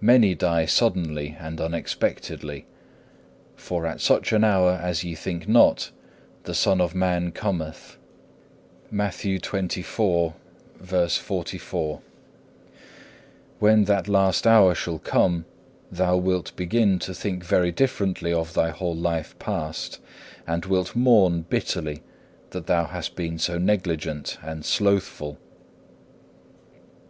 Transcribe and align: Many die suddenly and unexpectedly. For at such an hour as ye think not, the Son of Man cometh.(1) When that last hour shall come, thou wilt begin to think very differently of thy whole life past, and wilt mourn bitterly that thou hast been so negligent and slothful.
Many 0.00 0.34
die 0.34 0.64
suddenly 0.64 1.36
and 1.38 1.60
unexpectedly. 1.60 2.64
For 3.54 3.84
at 3.86 4.00
such 4.00 4.32
an 4.32 4.44
hour 4.44 4.80
as 4.82 5.04
ye 5.04 5.14
think 5.14 5.46
not, 5.46 5.90
the 6.44 6.54
Son 6.54 6.80
of 6.80 6.94
Man 6.94 7.32
cometh.(1) 7.32 9.20
When 13.60 13.84
that 13.84 14.08
last 14.08 14.46
hour 14.46 14.74
shall 14.74 14.98
come, 14.98 15.44
thou 15.90 16.16
wilt 16.16 16.56
begin 16.56 16.98
to 17.00 17.12
think 17.12 17.44
very 17.44 17.70
differently 17.72 18.32
of 18.32 18.54
thy 18.54 18.70
whole 18.70 18.96
life 18.96 19.38
past, 19.38 20.00
and 20.46 20.64
wilt 20.64 20.96
mourn 20.96 21.42
bitterly 21.42 22.02
that 22.52 22.66
thou 22.66 22.86
hast 22.86 23.14
been 23.16 23.38
so 23.38 23.58
negligent 23.58 24.38
and 24.42 24.64
slothful. 24.64 25.36